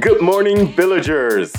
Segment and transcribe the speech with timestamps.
[0.00, 1.52] Good morning, villagers.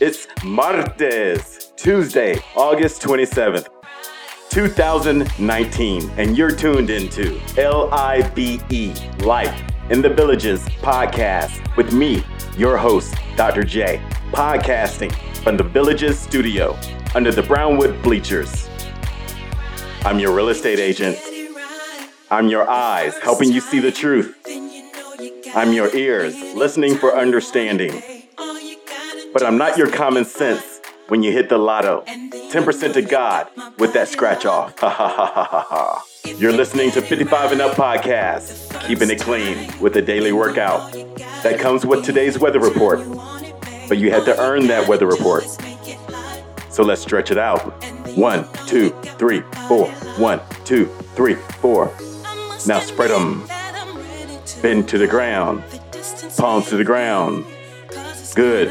[0.00, 3.68] It's Martes, Tuesday, August 27th,
[4.48, 9.60] 2019, and you're tuned into L I V E Life
[9.90, 12.24] in the Villages podcast with me,
[12.56, 13.64] your host, Dr.
[13.64, 14.00] J,
[14.32, 15.12] podcasting
[15.42, 16.78] from the Villages studio
[17.14, 18.66] under the Brownwood bleachers.
[20.06, 21.18] I'm your real estate agent.
[22.30, 24.38] I'm your eyes, helping you see the truth.
[25.56, 28.02] I'm your ears, listening for understanding.
[29.32, 32.02] But I'm not your common sense when you hit the lotto.
[32.06, 34.76] 10% to God with that scratch off.
[34.80, 36.04] Ha ha ha ha ha.
[36.38, 40.90] You're listening to 55 and Up Podcast, keeping it clean with a daily workout.
[41.44, 43.06] That comes with today's weather report.
[43.88, 45.44] But you had to earn that weather report.
[46.68, 47.60] So let's stretch it out.
[48.16, 49.88] One, two, three, four.
[50.18, 51.94] One, two, three, four.
[52.66, 53.46] Now spread them.
[54.64, 55.62] Bend to the ground.
[56.38, 57.44] Palms to the ground.
[58.34, 58.70] Good.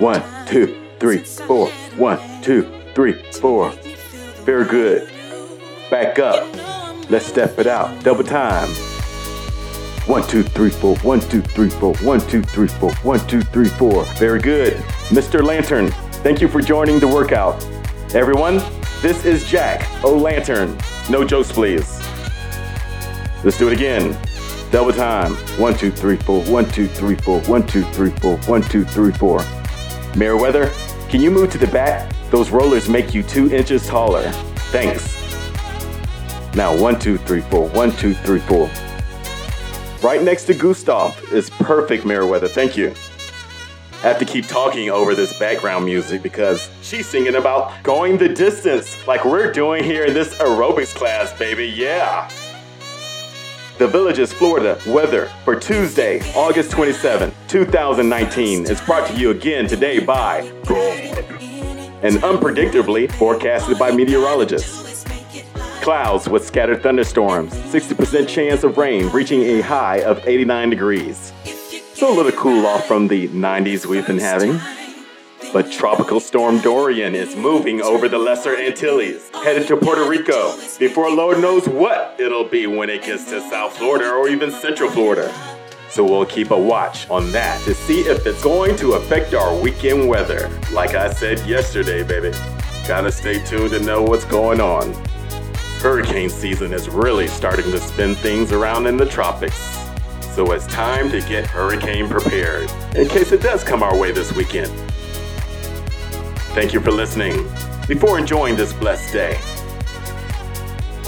[0.00, 1.68] One, two, three, four.
[1.96, 2.62] One, two,
[2.94, 3.70] three, four.
[4.44, 5.10] Very good.
[5.90, 6.46] Back up.
[7.10, 8.04] Let's step it out.
[8.04, 8.68] Double time.
[10.06, 10.96] One, two, three, four.
[10.98, 11.96] One, two, three, four.
[11.96, 12.94] One, two, three, four.
[13.02, 14.04] One, two, three, four.
[14.18, 14.74] Very good.
[15.08, 15.42] Mr.
[15.42, 15.90] Lantern,
[16.22, 17.64] thank you for joining the workout.
[18.14, 18.58] Everyone,
[19.00, 20.78] this is Jack O Lantern.
[21.10, 22.00] No jokes, please.
[23.42, 24.16] Let's do it again.
[24.72, 25.34] Double time.
[25.60, 26.40] One, two, three, four.
[26.44, 27.42] One, two, three, four.
[27.42, 28.38] One, two, three, four.
[28.46, 29.44] One, two, three, four.
[30.16, 30.72] Meriwether,
[31.10, 32.10] can you move to the back?
[32.30, 34.30] Those rollers make you two inches taller.
[34.72, 35.14] Thanks.
[36.56, 37.68] Now, one, two, three, four.
[37.68, 38.70] One, two, three, four.
[40.02, 42.48] Right next to Gustav is perfect, Meriwether.
[42.48, 42.94] Thank you.
[44.02, 48.30] I have to keep talking over this background music because she's singing about going the
[48.30, 51.66] distance like we're doing here in this aerobics class, baby.
[51.66, 52.30] Yeah.
[53.78, 59.98] The Villages, Florida weather for Tuesday, August 27, 2019 is brought to you again today
[59.98, 60.40] by
[62.02, 65.04] and unpredictably forecasted by meteorologists.
[65.80, 71.32] Clouds with scattered thunderstorms, 60% chance of rain reaching a high of 89 degrees.
[71.94, 74.60] So a little cool off from the 90s we've been having.
[75.52, 81.10] But Tropical Storm Dorian is moving over the Lesser Antilles, headed to Puerto Rico, before
[81.10, 85.30] Lord knows what it'll be when it gets to South Florida or even Central Florida.
[85.90, 89.54] So we'll keep a watch on that to see if it's going to affect our
[89.60, 90.48] weekend weather.
[90.72, 92.34] Like I said yesterday, baby,
[92.88, 94.94] gotta stay tuned to know what's going on.
[95.80, 99.78] Hurricane season is really starting to spin things around in the tropics.
[100.34, 104.34] So it's time to get hurricane prepared in case it does come our way this
[104.34, 104.72] weekend.
[106.54, 107.48] Thank you for listening.
[107.88, 109.36] Before enjoying this blessed day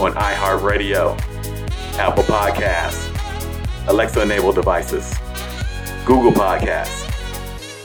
[0.00, 1.20] on iHeartRadio,
[1.98, 3.10] Apple Podcasts,
[3.86, 5.14] Alexa enabled devices,
[6.06, 7.10] Google Podcasts,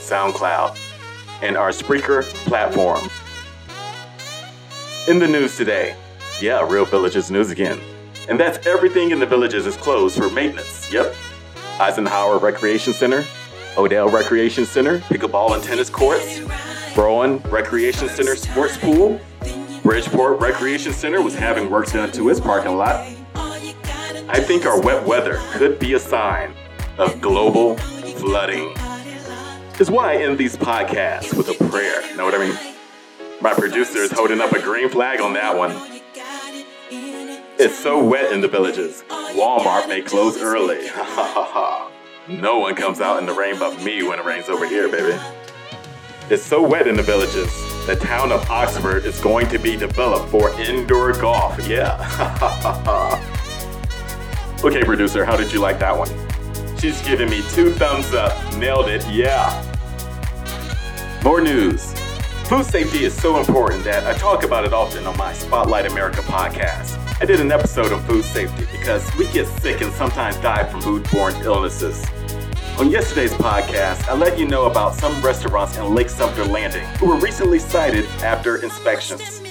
[0.08, 0.78] SoundCloud,
[1.42, 3.02] and our Spreaker platform.
[5.06, 5.94] In the news today,
[6.40, 7.78] yeah, Real Villages news again.
[8.30, 10.90] And that's everything in the villages is closed for maintenance.
[10.90, 11.14] Yep.
[11.78, 13.22] Eisenhower Recreation Center,
[13.76, 16.40] Odell Recreation Center, pickleball and tennis courts,
[17.00, 19.18] Rohan Recreation Center sports pool,
[19.82, 22.96] Bridgeport Recreation Center was having work done to its parking lot.
[23.34, 26.52] I think our wet weather could be a sign
[26.98, 28.74] of global flooding.
[29.78, 32.14] Is why I end these podcasts with a prayer.
[32.16, 32.74] Know what I mean?
[33.40, 35.72] My producer is holding up a green flag on that one.
[37.58, 39.04] It's so wet in the villages.
[39.08, 40.90] Walmart may close early.
[42.28, 45.18] no one comes out in the rain but me when it rains over here, baby.
[46.30, 47.50] It's so wet in the villages.
[47.86, 51.58] The town of Oxford is going to be developed for indoor golf.
[51.66, 51.98] Yeah.
[54.62, 56.08] okay, producer, how did you like that one?
[56.78, 58.32] She's giving me two thumbs up.
[58.58, 59.04] Nailed it.
[59.08, 59.50] Yeah.
[61.24, 61.94] More news.
[62.44, 66.20] Food safety is so important that I talk about it often on my Spotlight America
[66.20, 66.96] podcast.
[67.20, 70.80] I did an episode on food safety because we get sick and sometimes die from
[70.80, 72.06] foodborne illnesses.
[72.80, 77.08] On yesterday's podcast, I let you know about some restaurants in Lake Sumter Landing who
[77.08, 79.42] were recently cited after inspections.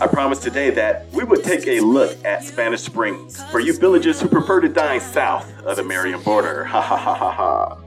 [0.00, 4.20] I promised today that we would take a look at Spanish Springs for you villagers
[4.20, 6.64] who prefer to dine south of the Marion border.
[6.68, 7.78] Ha ha ha ha ha.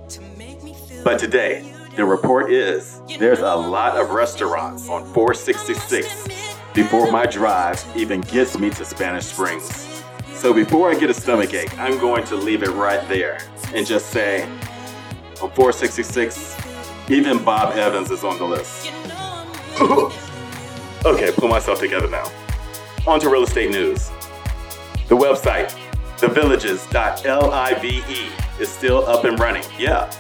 [1.04, 6.30] But today, the report is there's a lot of restaurants on 466
[6.74, 10.02] before my drive even gets me to Spanish Springs.
[10.34, 13.40] So before I get a stomachache, I'm going to leave it right there
[13.74, 14.44] and just say
[15.42, 16.58] on 466,
[17.10, 18.92] even Bob Evans is on the list.
[21.06, 22.30] okay, pull myself together now.
[23.08, 24.10] On to real estate news.
[25.08, 25.76] The website,
[26.18, 27.86] thevillages.live,
[28.62, 29.64] is still up and running.
[29.80, 30.12] Yeah.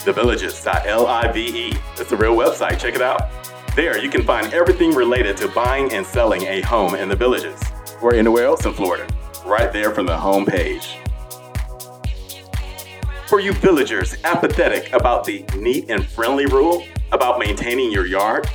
[0.00, 1.32] thevillages.live.
[1.36, 2.78] It's a real website.
[2.78, 3.30] Check it out.
[3.76, 7.60] There, you can find everything related to buying and selling a home in the villages
[8.00, 9.06] or anywhere else in Florida,
[9.44, 10.96] right there from the home page.
[13.30, 16.82] For you villagers apathetic about the neat and friendly rule
[17.12, 18.50] about maintaining your yard,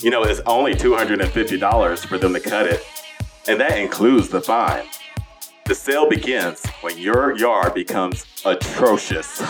[0.00, 2.84] you know, it's only $250 for them to cut it,
[3.48, 4.84] and that includes the fine.
[5.64, 9.38] The sale begins when your yard becomes atrocious.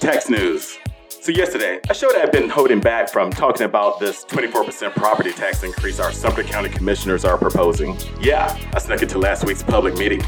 [0.00, 0.76] Tax news.
[1.08, 5.62] So, yesterday, I showed I've been holding back from talking about this 24% property tax
[5.62, 7.96] increase our Sumter County commissioners are proposing.
[8.20, 10.24] Yeah, I snuck into last week's public meeting.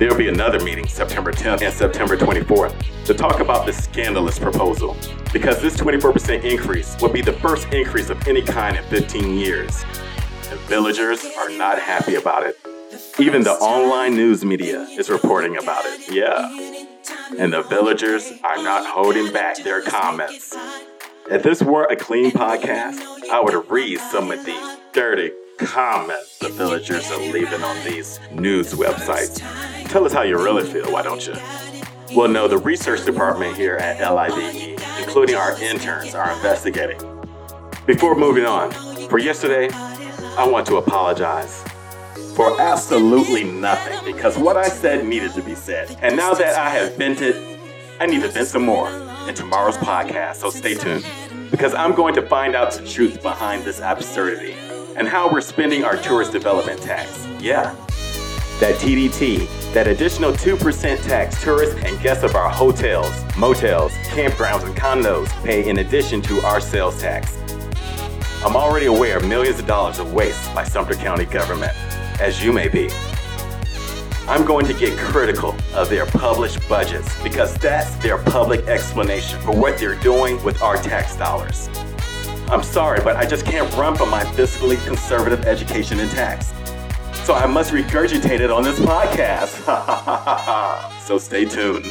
[0.00, 4.96] There'll be another meeting September 10th and September 24th to talk about this scandalous proposal.
[5.30, 9.84] Because this 24% increase will be the first increase of any kind in 15 years.
[10.48, 12.56] The villagers are not happy about it.
[13.18, 16.10] Even the online news media is reporting about it.
[16.10, 16.48] Yeah.
[17.38, 20.56] And the villagers are not holding back their comments.
[21.30, 22.98] If this were a clean podcast,
[23.30, 25.32] I would read some of these dirty
[25.66, 29.38] comments the villagers are leaving on these news websites.
[29.88, 31.34] Tell us how you really feel, why don't you?
[32.16, 36.98] Well, no, the research department here at LIVE, including our interns, are investigating.
[37.86, 38.72] Before moving on,
[39.08, 41.62] for yesterday, I want to apologize
[42.34, 45.96] for absolutely nothing because what I said needed to be said.
[46.00, 47.36] And now that I have vented,
[48.00, 48.88] I need to vent some more
[49.28, 51.04] in tomorrow's podcast, so stay tuned
[51.50, 54.54] because I'm going to find out the truth behind this absurdity
[54.96, 57.26] and how we're spending our tourist development tax.
[57.40, 57.74] Yeah,
[58.60, 64.76] that TDT, that additional 2% tax tourists and guests of our hotels, motels, campgrounds, and
[64.76, 67.38] condos pay in addition to our sales tax.
[68.44, 71.72] I'm already aware of millions of dollars of waste by Sumter County government,
[72.20, 72.88] as you may be.
[74.30, 79.50] I'm going to get critical of their published budgets because that's their public explanation for
[79.50, 81.68] what they're doing with our tax dollars.
[82.48, 86.52] I'm sorry, but I just can't run from my fiscally conservative education and tax.
[87.26, 89.66] So I must regurgitate it on this podcast.
[91.00, 91.86] so stay tuned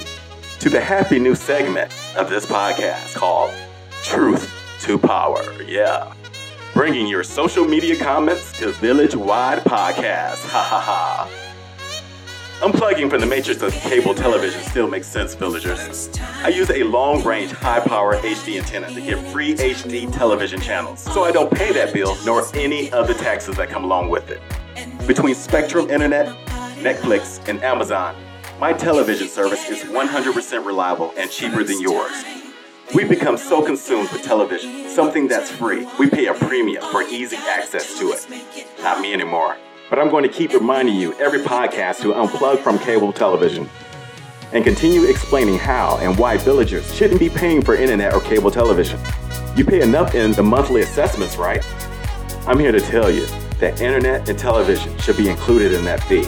[0.62, 3.54] to the happy new segment of this podcast called
[4.02, 4.50] Truth
[4.84, 5.62] to Power.
[5.64, 6.14] Yeah.
[6.74, 10.46] Bringing your social media comments to Village Wide Podcast.
[10.50, 11.49] Ha ha ha.
[12.62, 16.10] Unplugging from the matrix of cable television still makes sense, villagers.
[16.44, 21.02] I use a long range, high power HD antenna to get free HD television channels,
[21.02, 24.30] so I don't pay that bill nor any of the taxes that come along with
[24.30, 24.42] it.
[25.08, 26.36] Between Spectrum Internet,
[26.80, 28.14] Netflix, and Amazon,
[28.60, 32.26] my television service is 100% reliable and cheaper than yours.
[32.94, 35.88] We've become so consumed with television, something that's free.
[35.98, 38.28] We pay a premium for easy access to it.
[38.82, 39.56] Not me anymore.
[39.90, 43.68] But I'm going to keep reminding you every podcast to unplug from cable television
[44.52, 49.00] and continue explaining how and why villagers shouldn't be paying for internet or cable television.
[49.56, 51.66] You pay enough in the monthly assessments, right?
[52.46, 53.26] I'm here to tell you
[53.60, 56.28] that internet and television should be included in that fee.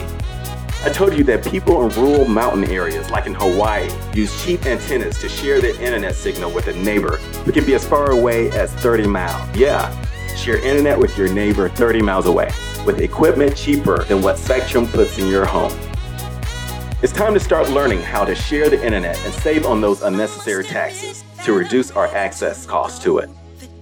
[0.84, 5.20] I told you that people in rural mountain areas like in Hawaii use cheap antennas
[5.20, 8.72] to share their internet signal with a neighbor who can be as far away as
[8.72, 9.56] 30 miles.
[9.56, 9.88] Yeah,
[10.34, 12.50] share internet with your neighbor 30 miles away
[12.84, 15.72] with equipment cheaper than what Spectrum puts in your home.
[17.02, 20.64] It's time to start learning how to share the internet and save on those unnecessary
[20.64, 23.28] taxes to reduce our access costs to it.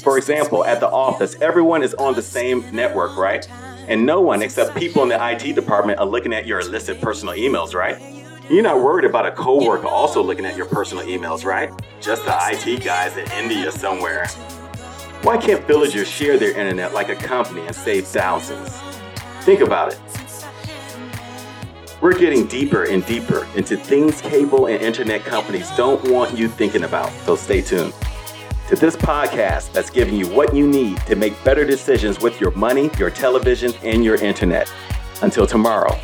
[0.03, 3.47] For example, at the office, everyone is on the same network, right?
[3.89, 7.35] And no one except people in the IT department are looking at your illicit personal
[7.35, 8.01] emails, right?
[8.49, 11.71] You're not worried about a coworker also looking at your personal emails, right?
[12.01, 14.27] Just the IT guys in India somewhere.
[15.23, 18.90] Why can't villagers share their internet like a company and save thousands?
[19.41, 20.01] Think about it.
[22.01, 26.85] We're getting deeper and deeper into things cable and internet companies don't want you thinking
[26.85, 27.93] about, so stay tuned
[28.71, 32.53] to this podcast that's giving you what you need to make better decisions with your
[32.53, 34.73] money, your television, and your internet.
[35.23, 35.99] Until tomorrow,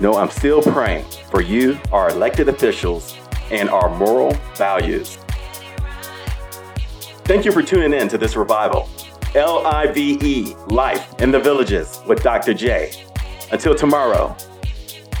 [0.00, 3.16] know I'm still praying for you, our elected officials,
[3.50, 5.16] and our moral values.
[7.24, 8.86] Thank you for tuning in to this revival.
[9.34, 12.52] L I V E, Life in the Villages with Dr.
[12.52, 12.90] J.
[13.52, 14.36] Until tomorrow,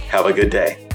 [0.08, 0.89] have a good day.